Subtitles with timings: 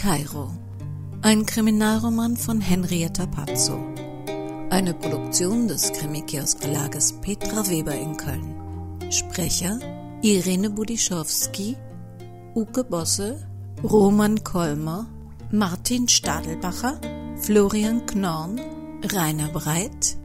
[0.00, 0.50] Kairo.
[1.22, 3.89] Ein Kriminalroman von Henrietta Pazzo.
[4.80, 8.54] Eine Produktion des Krimikiosk-Verlages Petra Weber in Köln.
[9.10, 9.78] Sprecher
[10.22, 11.76] Irene Budischowski,
[12.54, 13.46] Uke Bosse,
[13.84, 15.04] Roman Kolmer,
[15.50, 16.98] Martin Stadelbacher,
[17.42, 18.58] Florian Knorn,
[19.04, 20.16] Rainer Breit,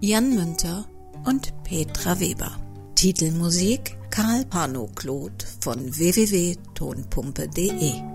[0.00, 0.86] Jan Münter
[1.24, 2.50] und Petra Weber.
[2.96, 8.09] Titelmusik Karl Pano-Claude von www.tonpumpe.de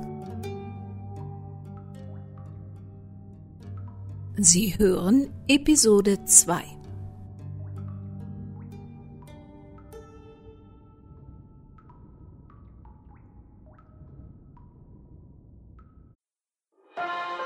[4.38, 6.55] Sie hören Episode 2.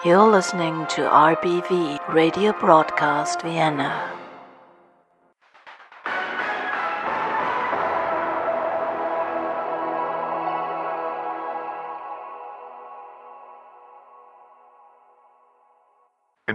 [0.04, 4.19] You're listening to RBV Radio Broadcast Vienna.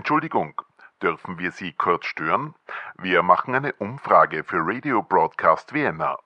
[0.05, 0.60] Entschuldigung,
[1.00, 2.55] dürfen wir Sie kurz stören?
[2.98, 6.19] Wir machen eine Umfrage für Radio Broadcast Vienna.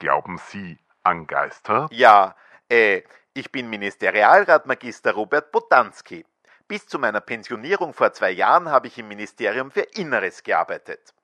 [0.00, 1.86] Glauben Sie an Geister?
[1.92, 2.34] Ja,
[2.68, 3.02] äh,
[3.32, 6.26] ich bin Ministerialrat Magister Robert Botanski.
[6.66, 11.14] Bis zu meiner Pensionierung vor zwei Jahren habe ich im Ministerium für Inneres gearbeitet.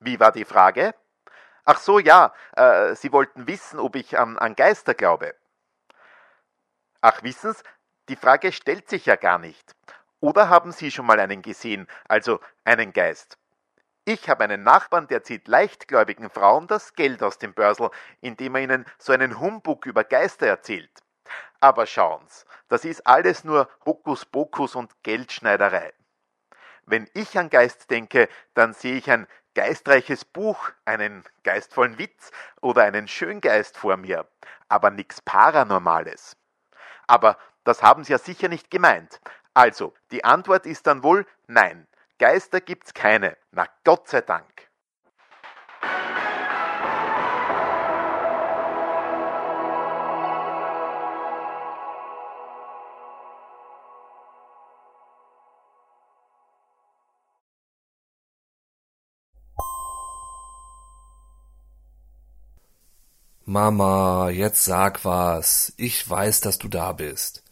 [0.00, 0.96] Wie war die Frage?
[1.64, 5.36] Ach so, ja, äh, Sie wollten wissen, ob ich an, an Geister glaube.
[7.00, 7.62] Ach, wissen's,
[8.08, 9.76] die Frage stellt sich ja gar nicht.
[10.24, 13.36] Oder haben Sie schon mal einen gesehen, also einen Geist?
[14.06, 17.90] Ich habe einen Nachbarn, der zieht leichtgläubigen Frauen das Geld aus dem Börsel,
[18.22, 20.90] indem er ihnen so einen Humbug über Geister erzählt.
[21.60, 25.92] Aber schauen's, das ist alles nur Hokuspokus und Geldschneiderei.
[26.86, 32.30] Wenn ich an Geist denke, dann sehe ich ein geistreiches Buch, einen geistvollen Witz
[32.62, 34.26] oder einen Schöngeist vor mir,
[34.70, 36.38] aber nichts Paranormales.
[37.06, 39.20] Aber das haben Sie ja sicher nicht gemeint.
[39.54, 41.86] Also, die Antwort ist dann wohl nein.
[42.18, 43.36] Geister gibt's keine.
[43.52, 44.44] Na Gott sei Dank.
[63.46, 65.72] Mama, jetzt sag was.
[65.76, 67.43] Ich weiß, dass du da bist.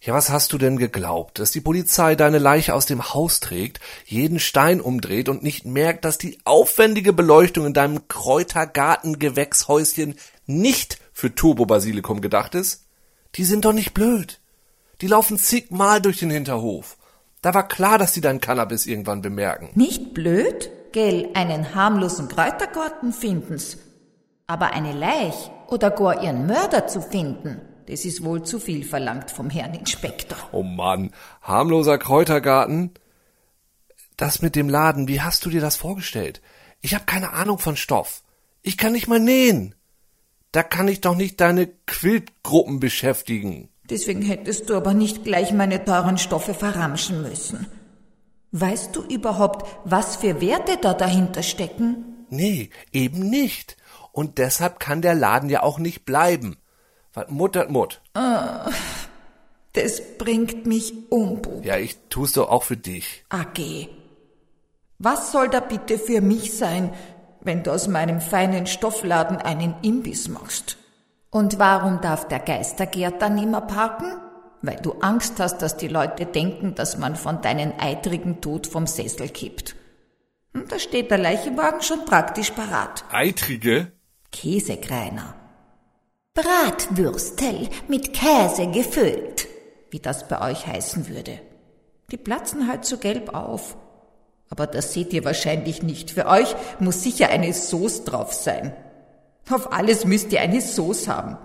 [0.00, 3.80] Ja, was hast du denn geglaubt, dass die Polizei deine Leiche aus dem Haus trägt,
[4.04, 10.14] jeden Stein umdreht und nicht merkt, dass die aufwendige Beleuchtung in deinem Kräutergarten-Gewächshäuschen
[10.44, 12.84] nicht für Turbobasilikum gedacht ist?
[13.34, 14.38] Die sind doch nicht blöd.
[15.00, 16.96] Die laufen zigmal durch den Hinterhof.
[17.42, 19.70] Da war klar, dass sie dein Cannabis irgendwann bemerken.
[19.74, 20.70] Nicht blöd?
[20.92, 23.78] Gell, einen harmlosen Kräutergarten finden's.
[24.46, 29.30] Aber eine Leich oder gar ihren Mörder zu finden, das ist wohl zu viel verlangt
[29.30, 30.38] vom Herrn Inspektor.
[30.52, 32.92] Oh Mann, harmloser Kräutergarten?
[34.16, 36.40] Das mit dem Laden, wie hast du dir das vorgestellt?
[36.80, 38.22] Ich habe keine Ahnung von Stoff.
[38.62, 39.74] Ich kann nicht mal nähen.
[40.52, 43.68] Da kann ich doch nicht deine Quiltgruppen beschäftigen.
[43.88, 47.66] Deswegen hättest du aber nicht gleich meine teuren Stoffe verramschen müssen.
[48.52, 52.24] Weißt du überhaupt, was für Werte da dahinter stecken?
[52.30, 53.76] Nee, eben nicht.
[54.12, 56.56] Und deshalb kann der Laden ja auch nicht bleiben.
[57.16, 58.02] Was muttert Mut?
[58.12, 58.70] Ah,
[59.72, 61.64] das bringt mich um, Bub.
[61.64, 63.24] Ja, ich tu's doch auch für dich.
[63.30, 63.88] AG.
[64.98, 66.92] Was soll da bitte für mich sein,
[67.40, 70.76] wenn du aus meinem feinen Stoffladen einen Imbiss machst?
[71.30, 74.18] Und warum darf der Geistergärt dann immer parken?
[74.60, 78.86] Weil du Angst hast, dass die Leute denken, dass man von deinen eitrigen Tod vom
[78.86, 79.74] Sessel kippt.
[80.52, 83.04] Und da steht der Leichenwagen schon praktisch parat.
[83.10, 83.92] Eitrige?
[84.32, 85.45] Käsekreiner.
[86.36, 89.48] Bratwürstel mit Käse gefüllt,
[89.90, 91.40] wie das bei euch heißen würde.
[92.10, 93.74] Die platzen halt so gelb auf.
[94.50, 96.10] Aber das seht ihr wahrscheinlich nicht.
[96.10, 98.76] Für euch muss sicher eine Sauce drauf sein.
[99.50, 101.38] Auf alles müsst ihr eine Sauce haben.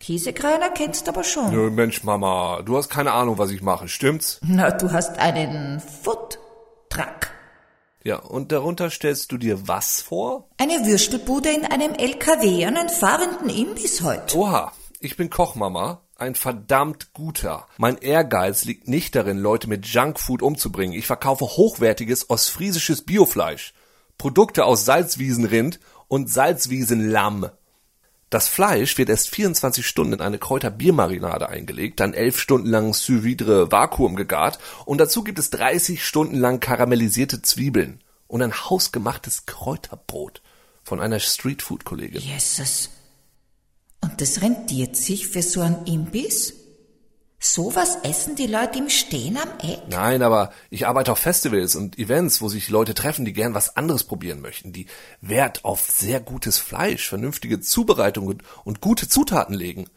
[0.00, 1.52] Käsekreiner kennst aber schon.
[1.52, 4.40] Nö, Mensch, Mama, du hast keine Ahnung, was ich mache, stimmt's?
[4.42, 7.33] Na, du hast einen Food-Truck.
[8.06, 10.50] Ja, und darunter stellst du dir was vor?
[10.58, 14.36] Eine Würstelbude in einem LKW, einen fahrenden Imbiss heute.
[14.36, 17.66] Oha, ich bin Kochmama, ein verdammt guter.
[17.78, 20.98] Mein Ehrgeiz liegt nicht darin, Leute mit Junkfood umzubringen.
[20.98, 23.72] Ich verkaufe hochwertiges ostfriesisches Biofleisch.
[24.18, 27.48] Produkte aus Salzwiesenrind und Salzwiesenlamm.
[28.34, 33.22] Das Fleisch wird erst 24 Stunden in eine Kräuterbiermarinade eingelegt, dann 11 Stunden lang sous
[33.22, 39.46] vide Vakuum gegart und dazu gibt es 30 Stunden lang karamellisierte Zwiebeln und ein hausgemachtes
[39.46, 40.42] Kräuterbrot
[40.82, 42.22] von einer Streetfood-Kollegin.
[42.22, 42.90] Jesus.
[44.00, 46.54] Und das rentiert sich für so einen Imbiss?
[47.46, 49.82] Sowas essen die Leute im Stehen am Eck?
[49.90, 53.76] Nein, aber ich arbeite auf Festivals und Events, wo sich Leute treffen, die gern was
[53.76, 54.86] anderes probieren möchten, die
[55.20, 59.90] Wert auf sehr gutes Fleisch, vernünftige Zubereitung und gute Zutaten legen.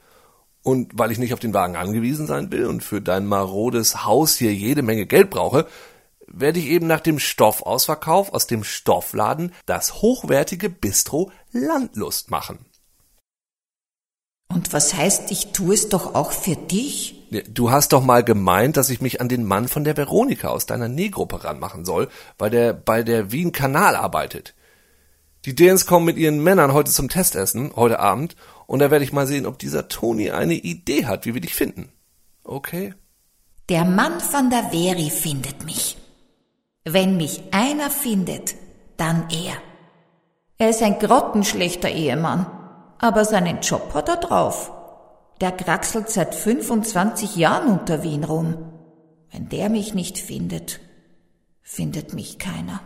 [0.62, 4.36] Und weil ich nicht auf den Wagen angewiesen sein will und für dein marodes Haus
[4.36, 5.68] hier jede Menge Geld brauche,
[6.28, 12.66] werde ich eben nach dem Stoffausverkauf aus dem Stoffladen das hochwertige Bistro Landlust machen.
[14.50, 17.17] Und was heißt, ich tue es doch auch für dich?
[17.30, 20.66] Du hast doch mal gemeint, dass ich mich an den Mann von der Veronika aus
[20.66, 22.08] deiner Nähgruppe ranmachen soll,
[22.38, 24.54] weil der bei der Wien Kanal arbeitet.
[25.46, 28.36] Die Däns kommen mit ihren Männern heute zum Testessen, heute Abend,
[28.66, 31.56] und da werde ich mal sehen, ob dieser Toni eine Idee hat, wie wir dich
[31.56, 31.90] finden.
[32.44, 32.94] Okay?
[33.70, 35.98] Der Mann von der Veri findet mich.
[36.86, 38.56] Wenn mich einer findet,
[38.96, 39.54] dann er.
[40.58, 42.48] Er ist ein grottenschlechter Ehemann,
[43.00, 44.72] aber seinen Job hat er drauf.
[45.40, 48.74] Der kraxelt seit 25 Jahren unter Wien rum.
[49.32, 50.80] Wenn der mich nicht findet,
[51.62, 52.82] findet mich keiner.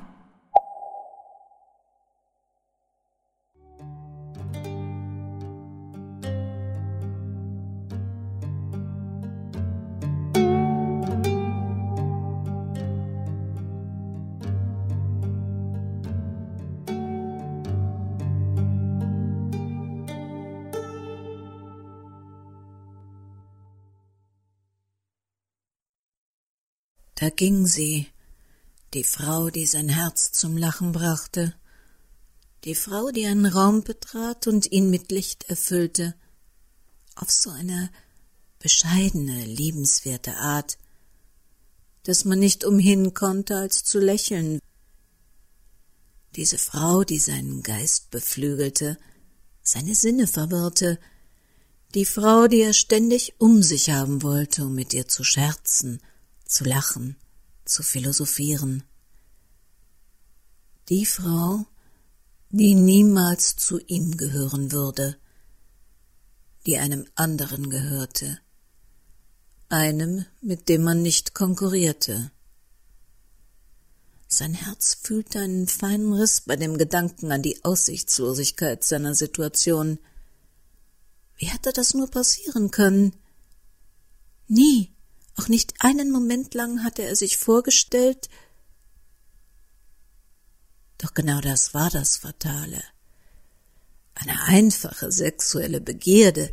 [27.22, 28.08] Da ging sie,
[28.96, 31.54] die Frau, die sein Herz zum Lachen brachte,
[32.64, 36.16] die Frau, die einen Raum betrat und ihn mit Licht erfüllte,
[37.14, 37.92] auf so eine
[38.58, 40.80] bescheidene, liebenswerte Art,
[42.02, 44.60] dass man nicht umhin konnte, als zu lächeln.
[46.36, 48.98] Diese Frau, die seinen Geist beflügelte,
[49.62, 50.98] seine Sinne verwirrte,
[51.94, 56.02] die Frau, die er ständig um sich haben wollte, um mit ihr zu scherzen
[56.52, 57.16] zu lachen,
[57.66, 58.84] zu philosophieren.
[60.90, 61.66] Die Frau,
[62.50, 65.18] die niemals zu ihm gehören würde,
[66.66, 68.40] die einem anderen gehörte,
[69.70, 72.32] einem, mit dem man nicht konkurrierte.
[74.28, 80.00] Sein Herz fühlte einen feinen Riss bei dem Gedanken an die Aussichtslosigkeit seiner Situation.
[81.38, 83.16] Wie hätte das nur passieren können?
[84.48, 84.94] Nie,
[85.38, 88.30] auch nicht einen Moment lang hatte er sich vorgestellt,
[90.98, 92.84] doch genau das war das Fatale.
[94.14, 96.52] Eine einfache sexuelle Begierde,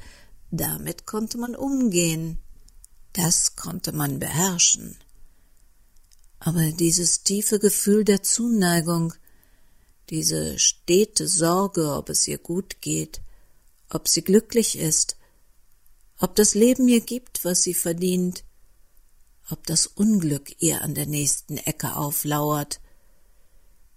[0.50, 2.38] damit konnte man umgehen,
[3.12, 4.96] das konnte man beherrschen.
[6.40, 9.12] Aber dieses tiefe Gefühl der Zuneigung,
[10.08, 13.20] diese stete Sorge, ob es ihr gut geht,
[13.90, 15.16] ob sie glücklich ist,
[16.18, 18.44] ob das Leben ihr gibt, was sie verdient,
[19.50, 22.80] ob das Unglück ihr an der nächsten Ecke auflauert,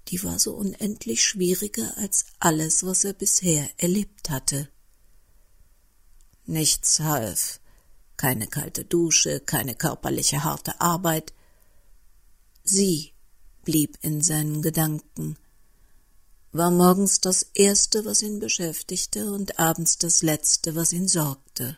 [0.08, 4.70] die war so unendlich schwieriger als alles, was er bisher erlebt hatte.
[6.46, 7.60] Nichts half,
[8.18, 11.34] keine kalte Dusche, keine körperliche harte Arbeit.
[12.64, 13.14] Sie
[13.64, 15.38] blieb in seinen Gedanken,
[16.52, 21.78] war morgens das Erste, was ihn beschäftigte, und abends das Letzte, was ihn sorgte.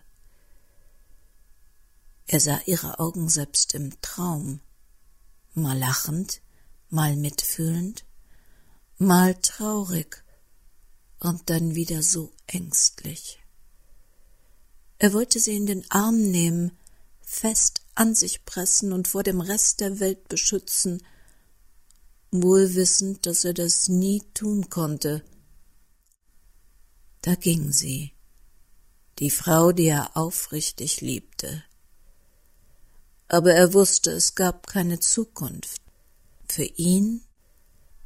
[2.25, 4.61] Er sah ihre Augen selbst im Traum,
[5.53, 6.41] mal lachend,
[6.89, 8.05] mal mitfühlend,
[8.97, 10.23] mal traurig
[11.19, 13.39] und dann wieder so ängstlich.
[14.99, 16.71] Er wollte sie in den Arm nehmen,
[17.21, 21.03] fest an sich pressen und vor dem Rest der Welt beschützen,
[22.31, 25.23] wohl wissend, dass er das nie tun konnte.
[27.21, 28.13] Da ging sie,
[29.19, 31.63] die Frau, die er aufrichtig liebte
[33.33, 35.81] aber er wusste, es gab keine Zukunft.
[36.47, 37.21] Für ihn,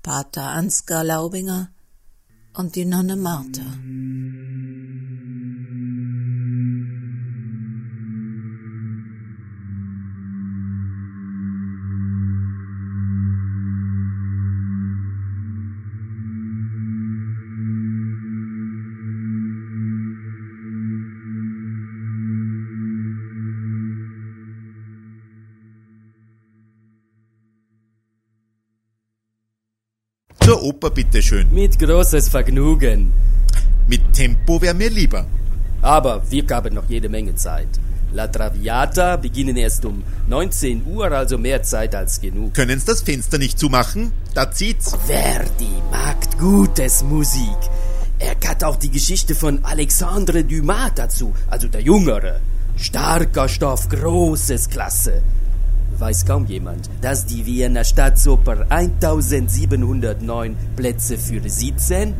[0.01, 1.69] Pater Ansgar Laubinger
[2.53, 3.65] und die Nonne Martha.
[30.57, 31.47] Zur Oper, bitteschön.
[31.53, 33.13] Mit großes Vergnügen.
[33.87, 35.25] Mit Tempo wäre mir lieber.
[35.81, 37.67] Aber wir haben noch jede Menge Zeit.
[38.13, 42.53] La Traviata beginnen erst um 19 Uhr, also mehr Zeit als genug.
[42.53, 44.11] Können Sie das Fenster nicht zumachen?
[44.33, 44.95] Da zieht's.
[45.05, 47.59] Verdi macht gutes Musik.
[48.17, 52.39] Er hat auch die Geschichte von Alexandre Dumas dazu, also der Jüngere.
[52.77, 55.21] Starker Stoff, großes Klasse.
[55.97, 62.13] Weiß kaum jemand, dass die Wiener Staatsoper 1709 Plätze für Sitzen,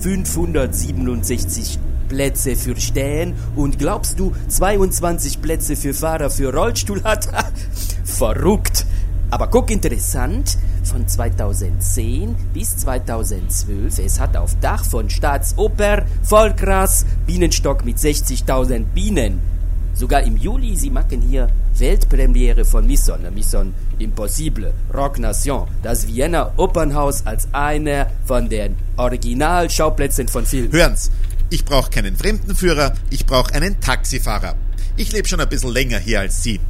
[0.00, 7.28] 567 Plätze für Stehen und glaubst du 22 Plätze für Fahrer für Rollstuhl hat?
[8.04, 8.86] Verrückt!
[9.30, 17.84] Aber guck interessant, von 2010 bis 2012, es hat auf Dach von Staatsoper Vollgras Bienenstock
[17.84, 19.57] mit 60.000 Bienen.
[19.98, 26.52] Sogar im Juli, sie machen hier Weltpremiere von Misson, Misson Impossible, Rock Nation, das Vienna
[26.56, 30.70] Opernhaus als einer von den Originalschauplätzen von Filmen.
[30.70, 31.10] Hören's,
[31.50, 34.54] ich brauche keinen Fremdenführer, ich brauche einen Taxifahrer.
[34.96, 36.60] Ich lebe schon ein bisschen länger hier als Sie.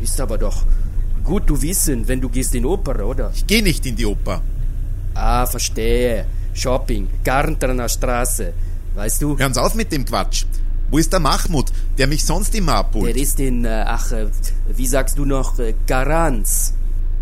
[0.00, 0.64] Ist aber doch
[1.22, 3.30] gut zu wissen, wenn du gehst in Oper, oder?
[3.32, 4.42] Ich gehe nicht in die Oper.
[5.14, 6.26] Ah, verstehe.
[6.52, 8.52] Shopping, Garntrener Straße.
[8.96, 9.38] Weißt du?
[9.38, 10.46] Hören Sie auf mit dem Quatsch.
[10.90, 13.14] Wo ist der Mahmoud, der mich sonst immer abholt?
[13.14, 14.28] Der ist in, äh, ach, äh,
[14.74, 16.74] wie sagst du noch, äh, Garanz.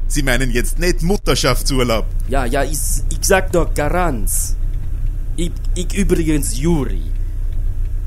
[0.06, 2.06] Sie meinen jetzt nicht Mutterschaftsurlaub.
[2.28, 2.78] Ja, ja, ich,
[3.10, 4.56] ich sag doch Garanz.
[5.36, 7.02] Ich, ich übrigens Juri.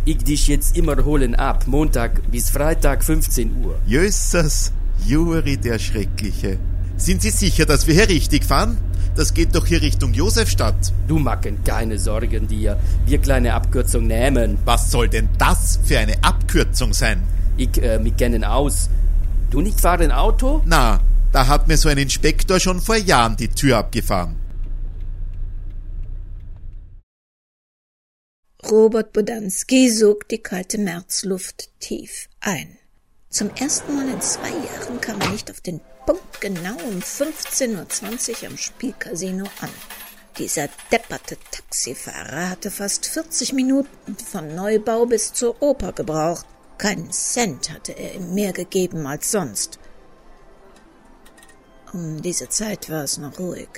[0.05, 3.75] Ich dich jetzt immer holen ab, Montag bis Freitag 15 Uhr.
[3.85, 4.71] Jösses,
[5.05, 6.59] Juri der Schreckliche.
[6.95, 8.77] Sind Sie sicher, dass wir hier richtig fahren?
[9.17, 10.93] Das geht doch hier Richtung Josefstadt.
[11.07, 12.79] Du machen keine Sorgen dir.
[13.07, 14.59] Wir kleine Abkürzung nehmen.
[14.63, 17.23] Was soll denn das für eine Abkürzung sein?
[17.57, 18.91] Ich, äh, mich kennen aus.
[19.49, 20.61] Du nicht fahren Auto?
[20.65, 24.35] Na, da hat mir so ein Inspektor schon vor Jahren die Tür abgefahren.
[28.69, 32.77] Robert Bodanski sog die kalte Märzluft tief ein.
[33.37, 38.41] Zum ersten Mal in zwei Jahren kam er nicht auf den Punkt genau um 15.20
[38.41, 39.69] Uhr am Spielcasino an.
[40.39, 46.47] Dieser depperte Taxifahrer hatte fast 40 Minuten von Neubau bis zur Oper gebraucht.
[46.79, 49.77] Keinen Cent hatte er ihm mehr gegeben als sonst.
[51.93, 53.69] Um diese Zeit war es noch ruhig.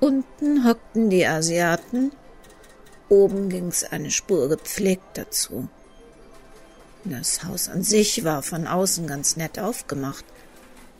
[0.00, 2.12] Unten hockten die Asiaten,
[3.08, 5.70] oben ging's eine Spur gepflegt dazu.
[7.04, 10.24] Das Haus an sich war von außen ganz nett aufgemacht.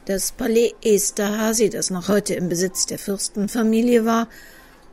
[0.06, 4.28] Das Palais Esterhazy, das noch heute im Besitz der Fürstenfamilie war,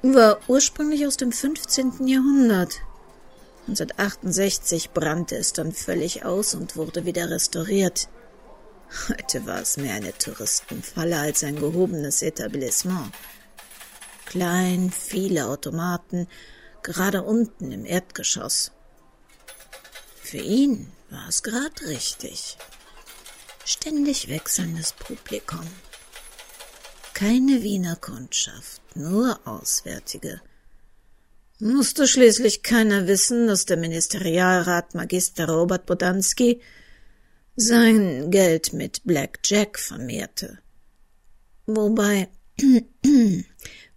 [0.02, 2.08] war ursprünglich aus dem 15.
[2.08, 2.82] Jahrhundert.
[3.68, 8.10] 1968 brannte es dann völlig aus und wurde wieder restauriert.
[9.10, 13.14] Heute war es mehr eine Touristenfalle als ein gehobenes Etablissement.
[14.26, 16.28] Klein, viele Automaten,
[16.84, 18.72] gerade unten im Erdgeschoss.
[20.22, 22.58] Für ihn war es grad richtig.
[23.66, 25.66] Ständig wechselndes Publikum.
[27.14, 30.42] Keine Wiener Kundschaft, nur Auswärtige.
[31.60, 36.62] Musste schließlich keiner wissen, dass der Ministerialrat Magister Robert Bodanski
[37.56, 40.60] sein Geld mit Black Jack vermehrte.
[41.66, 42.30] Wobei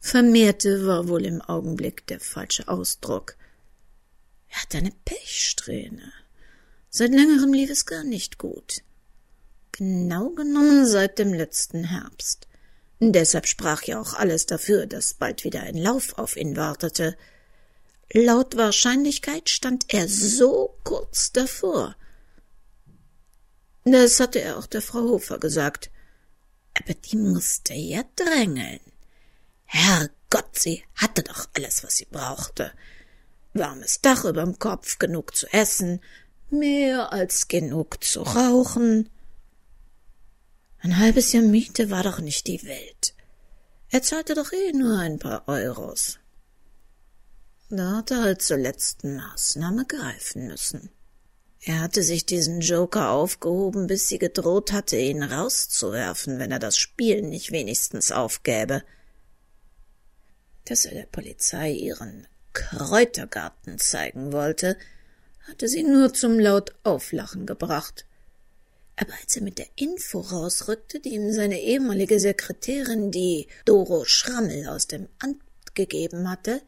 [0.01, 3.37] vermehrte war wohl im Augenblick der falsche Ausdruck.
[4.49, 6.13] Er hatte eine Pechsträhne.
[6.91, 8.83] Seit längerem lief es gar nicht gut.
[9.71, 12.49] Genau genommen seit dem letzten Herbst.
[12.99, 17.17] Deshalb sprach ja auch alles dafür, dass bald wieder ein Lauf auf ihn wartete.
[18.13, 21.95] Laut Wahrscheinlichkeit stand er so kurz davor.
[23.85, 25.91] Das hatte er auch der Frau Hofer gesagt.
[26.79, 28.81] Aber die musste ja drängeln.
[29.65, 32.73] Herrgott, sie hatte doch alles, was sie brauchte.
[33.55, 36.01] Warmes Dach überm Kopf, genug zu essen,
[36.53, 39.09] mehr als genug zu rauchen.
[40.79, 43.15] Ein halbes Jahr Miete war doch nicht die Welt.
[43.91, 46.19] Er zahlte doch eh nur ein paar Euros.
[47.69, 50.91] Da hat er halt zur letzten Maßnahme greifen müssen.
[51.63, 56.79] Er hatte sich diesen Joker aufgehoben, bis sie gedroht hatte, ihn rauszuwerfen, wenn er das
[56.79, 58.83] Spiel nicht wenigstens aufgäbe.
[60.65, 64.77] Dass er der Polizei ihren Kräutergarten zeigen wollte,
[65.49, 68.07] hatte sie nur zum laut Auflachen gebracht.
[68.97, 74.69] Aber als er mit der Info rausrückte, die ihm seine ehemalige Sekretärin, die Doro Schrammel,
[74.69, 75.41] aus dem Amt
[75.75, 76.61] gegeben hatte,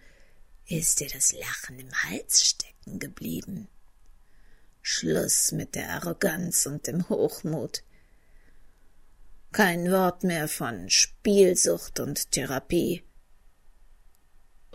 [0.67, 3.69] ist ihr das Lachen im Hals stecken geblieben.
[4.81, 7.83] Schluss mit der Arroganz und dem Hochmut.
[9.53, 13.03] Kein Wort mehr von Spielsucht und Therapie.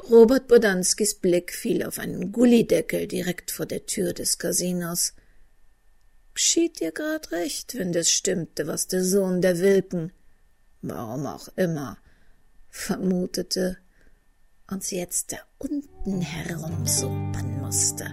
[0.10, 5.14] Robert Bodanskis Blick fiel auf einen Gullideckel direkt vor der Tür des Casinos.
[6.34, 10.14] Geschieht dir grad recht, wenn das stimmte, was der Sohn der Wilken,
[10.82, 11.98] warum auch immer,
[12.70, 13.78] vermutete,
[14.70, 18.06] uns jetzt da unten herumsuppern musste.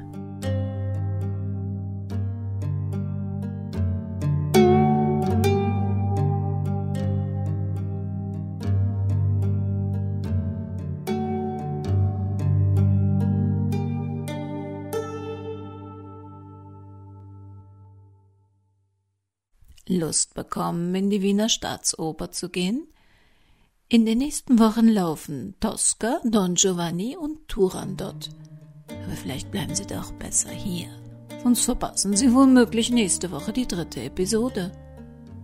[20.04, 22.87] Lust bekommen, in die Wiener Staatsoper zu gehen?
[23.88, 28.28] In den nächsten Wochen laufen Tosca, Don Giovanni und Turandot.
[28.88, 30.88] Aber vielleicht bleiben Sie doch besser hier.
[31.42, 34.73] Sonst verpassen Sie womöglich nächste Woche die dritte Episode.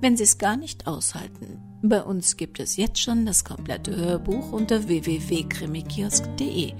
[0.03, 4.53] Wenn Sie es gar nicht aushalten, bei uns gibt es jetzt schon das komplette Hörbuch
[4.53, 6.75] unter www.krimikiosk.de,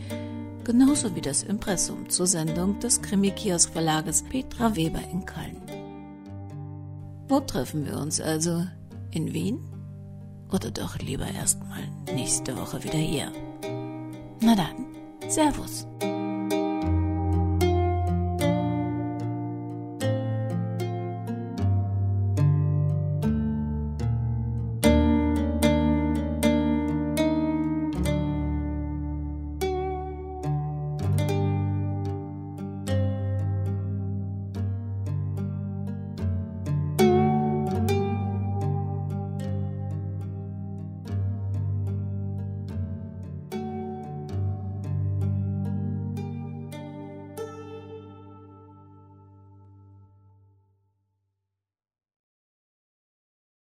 [0.65, 5.80] genauso wie das Impressum zur Sendung des Krimikiosk Verlages Petra Weber in Köln.
[7.31, 8.67] Wo treffen wir uns also?
[9.13, 9.61] In Wien?
[10.53, 13.31] Oder doch lieber erstmal nächste Woche wieder hier?
[14.41, 15.87] Na dann, Servus.